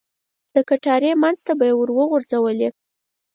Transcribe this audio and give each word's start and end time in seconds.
د 0.55 0.57
کټارې 0.69 1.11
منځ 1.23 1.39
ته 1.47 1.53
به 1.59 1.65
یې 1.69 1.73
ور 1.77 1.89
وغوځولې. 1.93 2.69